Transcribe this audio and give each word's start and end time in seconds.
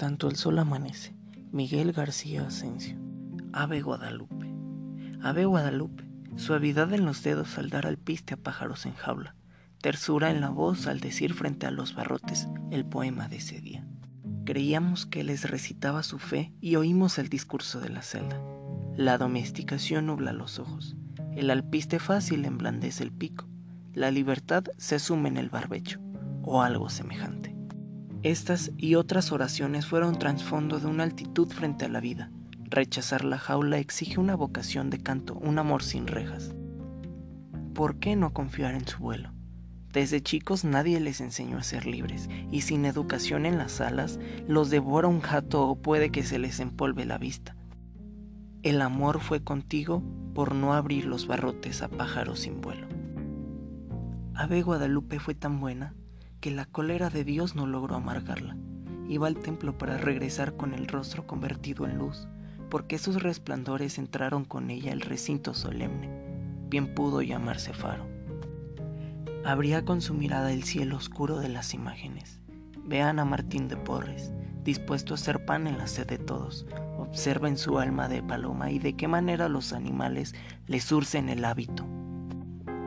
tanto 0.00 0.30
el 0.30 0.36
sol 0.36 0.58
amanece. 0.58 1.14
Miguel 1.52 1.92
García 1.92 2.46
Asensio. 2.46 2.96
Ave 3.52 3.82
Guadalupe. 3.82 4.50
Ave 5.20 5.44
Guadalupe. 5.44 6.08
Suavidad 6.36 6.94
en 6.94 7.04
los 7.04 7.22
dedos 7.22 7.58
al 7.58 7.68
dar 7.68 7.86
al 7.86 7.98
piste 7.98 8.32
a 8.32 8.36
pájaros 8.38 8.86
en 8.86 8.94
jaula. 8.94 9.36
Tersura 9.82 10.30
en 10.30 10.40
la 10.40 10.48
voz 10.48 10.86
al 10.86 11.00
decir 11.00 11.34
frente 11.34 11.66
a 11.66 11.70
los 11.70 11.94
barrotes 11.94 12.48
el 12.70 12.86
poema 12.86 13.28
de 13.28 13.36
ese 13.36 13.60
día. 13.60 13.86
Creíamos 14.46 15.04
que 15.04 15.22
les 15.22 15.50
recitaba 15.50 16.02
su 16.02 16.18
fe 16.18 16.50
y 16.62 16.76
oímos 16.76 17.18
el 17.18 17.28
discurso 17.28 17.78
de 17.78 17.90
la 17.90 18.00
celda. 18.00 18.40
La 18.96 19.18
domesticación 19.18 20.06
nubla 20.06 20.32
los 20.32 20.58
ojos. 20.58 20.96
El 21.36 21.50
alpiste 21.50 21.98
fácil 21.98 22.46
emblandece 22.46 23.02
el 23.02 23.12
pico. 23.12 23.50
La 23.92 24.10
libertad 24.10 24.64
se 24.78 24.98
sume 24.98 25.28
en 25.28 25.36
el 25.36 25.50
barbecho, 25.50 26.00
o 26.40 26.62
algo 26.62 26.88
semejante. 26.88 27.49
Estas 28.22 28.70
y 28.76 28.96
otras 28.96 29.32
oraciones 29.32 29.86
fueron 29.86 30.18
trasfondo 30.18 30.78
de 30.78 30.86
una 30.86 31.04
altitud 31.04 31.48
frente 31.48 31.86
a 31.86 31.88
la 31.88 32.00
vida. 32.00 32.30
Rechazar 32.64 33.24
la 33.24 33.38
jaula 33.38 33.78
exige 33.78 34.20
una 34.20 34.36
vocación 34.36 34.90
de 34.90 34.98
canto, 34.98 35.34
un 35.36 35.58
amor 35.58 35.82
sin 35.82 36.06
rejas. 36.06 36.54
¿Por 37.72 37.98
qué 37.98 38.16
no 38.16 38.34
confiar 38.34 38.74
en 38.74 38.86
su 38.86 38.98
vuelo? 38.98 39.32
Desde 39.90 40.20
chicos 40.20 40.66
nadie 40.66 41.00
les 41.00 41.22
enseñó 41.22 41.56
a 41.56 41.62
ser 41.62 41.86
libres, 41.86 42.28
y 42.50 42.60
sin 42.60 42.84
educación 42.84 43.46
en 43.46 43.56
las 43.56 43.80
alas 43.80 44.20
los 44.46 44.68
devora 44.68 45.08
un 45.08 45.20
jato 45.20 45.66
o 45.66 45.80
puede 45.80 46.10
que 46.10 46.22
se 46.22 46.38
les 46.38 46.60
empolve 46.60 47.06
la 47.06 47.16
vista. 47.16 47.56
El 48.62 48.82
amor 48.82 49.20
fue 49.20 49.42
contigo 49.42 50.02
por 50.34 50.54
no 50.54 50.74
abrir 50.74 51.06
los 51.06 51.26
barrotes 51.26 51.80
a 51.80 51.88
pájaros 51.88 52.40
sin 52.40 52.60
vuelo. 52.60 52.86
Ave 54.34 54.60
Guadalupe 54.60 55.18
fue 55.20 55.34
tan 55.34 55.58
buena 55.58 55.94
que 56.40 56.50
la 56.50 56.64
cólera 56.64 57.10
de 57.10 57.22
Dios 57.22 57.54
no 57.54 57.66
logró 57.66 57.96
amargarla. 57.96 58.56
Iba 59.08 59.26
al 59.26 59.36
templo 59.36 59.76
para 59.76 59.98
regresar 59.98 60.56
con 60.56 60.72
el 60.72 60.86
rostro 60.88 61.26
convertido 61.26 61.86
en 61.86 61.98
luz, 61.98 62.28
porque 62.70 62.98
sus 62.98 63.22
resplandores 63.22 63.98
entraron 63.98 64.44
con 64.44 64.70
ella 64.70 64.92
el 64.92 65.02
recinto 65.02 65.52
solemne. 65.52 66.08
Bien 66.68 66.94
pudo 66.94 67.20
llamarse 67.20 67.74
faro. 67.74 68.06
Abría 69.44 69.84
con 69.84 70.00
su 70.00 70.14
mirada 70.14 70.52
el 70.52 70.62
cielo 70.62 70.96
oscuro 70.96 71.38
de 71.38 71.48
las 71.48 71.74
imágenes. 71.74 72.40
Vean 72.84 73.18
a 73.18 73.24
Martín 73.24 73.68
de 73.68 73.76
Porres, 73.76 74.32
dispuesto 74.64 75.14
a 75.14 75.18
ser 75.18 75.44
pan 75.44 75.66
en 75.66 75.76
la 75.76 75.86
sed 75.86 76.06
de 76.06 76.18
todos. 76.18 76.66
Observa 76.98 77.48
en 77.48 77.58
su 77.58 77.78
alma 77.78 78.08
de 78.08 78.22
paloma 78.22 78.70
y 78.70 78.78
de 78.78 78.94
qué 78.94 79.08
manera 79.08 79.48
los 79.48 79.72
animales 79.72 80.34
le 80.66 80.80
surcen 80.80 81.28
el 81.28 81.44
hábito. 81.44 81.86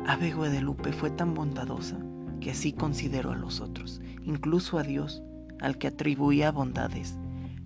Ave 0.07 0.31
Guadalupe 0.31 0.91
fue 0.91 1.11
tan 1.11 1.33
bondadosa 1.33 1.97
que 2.43 2.51
así 2.51 2.73
considero 2.73 3.31
a 3.31 3.37
los 3.37 3.61
otros, 3.61 4.01
incluso 4.21 4.77
a 4.77 4.83
Dios, 4.83 5.23
al 5.61 5.77
que 5.77 5.87
atribuía 5.87 6.51
bondades. 6.51 7.17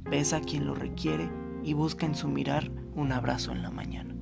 Besa 0.03 0.37
a 0.37 0.41
quien 0.41 0.67
lo 0.67 0.75
requiere 0.75 1.31
y 1.63 1.73
busca 1.73 2.05
en 2.05 2.13
su 2.13 2.27
mirar 2.27 2.71
un 2.93 3.11
abrazo 3.11 3.51
en 3.51 3.63
la 3.63 3.71
mañana. 3.71 4.15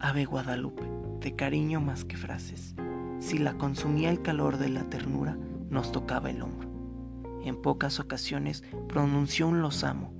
Ave 0.00 0.24
Guadalupe, 0.24 0.82
de 1.20 1.36
cariño 1.36 1.80
más 1.80 2.04
que 2.04 2.16
frases. 2.16 2.74
Si 3.20 3.38
la 3.38 3.56
consumía 3.56 4.10
el 4.10 4.22
calor 4.22 4.58
de 4.58 4.70
la 4.70 4.90
ternura, 4.90 5.38
nos 5.70 5.92
tocaba 5.92 6.30
el 6.30 6.42
hombro. 6.42 6.68
En 7.44 7.62
pocas 7.62 8.00
ocasiones 8.00 8.64
pronunció 8.88 9.46
un 9.46 9.62
los 9.62 9.84
amo. 9.84 10.12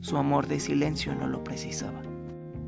Su 0.00 0.16
amor 0.16 0.48
de 0.48 0.58
silencio 0.58 1.14
no 1.14 1.28
lo 1.28 1.44
precisaba. 1.44 2.02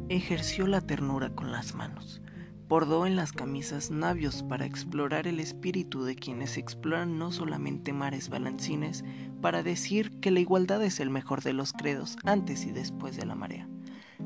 Ejerció 0.09 0.69
la 0.69 0.83
ternura 0.83 1.35
con 1.35 1.51
las 1.51 1.75
manos 1.75 2.23
Bordó 2.69 3.07
en 3.07 3.17
las 3.17 3.33
camisas 3.33 3.91
navios 3.91 4.43
para 4.43 4.65
explorar 4.65 5.27
el 5.27 5.41
espíritu 5.41 6.05
de 6.05 6.15
quienes 6.17 6.57
exploran 6.57 7.19
no 7.19 7.33
solamente 7.33 7.93
mares 7.93 8.29
balancines, 8.29 9.05
para 9.41 9.63
decir 9.63 10.21
que 10.21 10.31
la 10.31 10.41
igualdad 10.41 10.83
es 10.83 11.01
el 11.01 11.11
mejor 11.11 11.43
de 11.43 11.53
los 11.53 11.73
credos 11.73 12.17
antes 12.25 12.65
y 12.65 12.73
después 12.73 13.17
de 13.17 13.27
la 13.27 13.35
marea. 13.35 13.69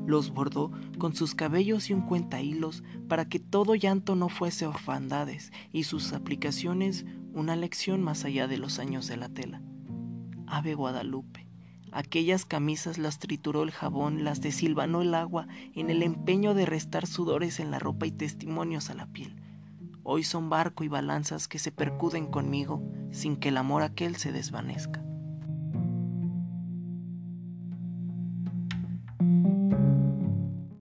Los 0.05 0.31
bordó 0.33 0.71
con 0.97 1.15
sus 1.15 1.35
cabellos 1.35 1.89
y 1.89 1.93
un 1.93 2.01
cuenta 2.01 2.41
hilos 2.41 2.83
para 3.07 3.27
que 3.27 3.39
todo 3.39 3.75
llanto 3.75 4.15
no 4.15 4.29
fuese 4.29 4.67
orfandades 4.67 5.51
y 5.71 5.83
sus 5.83 6.13
aplicaciones 6.13 7.05
una 7.33 7.55
lección 7.55 8.01
más 8.03 8.23
allá 8.23 8.47
de 8.47 8.57
los 8.57 8.79
años 8.79 9.07
de 9.07 9.17
la 9.17 9.29
tela. 9.29 9.61
Ave 10.45 10.75
Guadalupe, 10.75 11.46
Aquellas 11.91 12.45
camisas 12.45 12.97
las 12.97 13.19
trituró 13.19 13.63
el 13.63 13.71
jabón, 13.71 14.23
las 14.23 14.41
desilvanó 14.41 15.01
el 15.01 15.13
agua, 15.13 15.47
en 15.73 15.89
el 15.89 16.03
empeño 16.03 16.53
de 16.53 16.65
restar 16.65 17.07
sudores 17.07 17.59
en 17.59 17.71
la 17.71 17.79
ropa 17.79 18.05
y 18.05 18.11
testimonios 18.11 18.89
a 18.89 18.93
la 18.93 19.07
piel. 19.07 19.35
Hoy 20.03 20.23
son 20.23 20.49
barco 20.49 20.83
y 20.83 20.87
balanzas 20.87 21.47
que 21.47 21.59
se 21.59 21.71
percuden 21.71 22.27
conmigo 22.27 22.81
sin 23.11 23.37
que 23.37 23.49
el 23.49 23.57
amor 23.57 23.83
aquel 23.83 24.15
se 24.17 24.31
desvanezca. 24.31 25.06